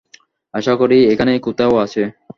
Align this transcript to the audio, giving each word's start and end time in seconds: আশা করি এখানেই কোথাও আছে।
আশা 0.53 0.73
করি 0.75 0.97
এখানেই 1.13 1.39
কোথাও 1.47 1.73
আছে। 1.77 2.01